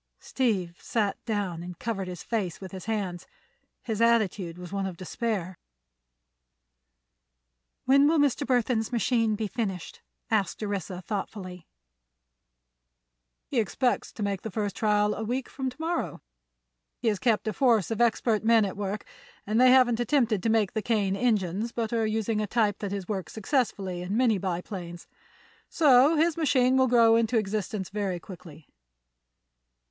[0.19, 3.27] Steve sat down and covered his face with his hands.
[3.83, 5.59] His attitude was one of despair.
[7.85, 8.43] "When will Mr.
[8.43, 10.01] Burthon's machine be finished?"
[10.31, 11.67] asked Orissa, thoughtfully.
[13.45, 16.23] "He expects to make the first trial a week from to morrow.
[16.97, 19.05] He has kept a force of expert men at work,
[19.45, 22.91] and they haven't attempted to make the Kane engines, but are using a type that
[22.91, 25.05] has worked successfully in many biplanes.
[25.69, 28.67] So his machine has grown into existence very quickly."